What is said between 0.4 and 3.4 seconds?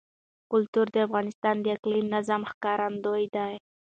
کلتور د افغانستان د اقلیمي نظام ښکارندوی